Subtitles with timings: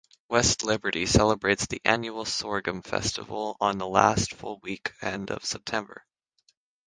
[0.29, 6.03] West Liberty celebrates the annual Sorghum Festival on the last full weekend of September.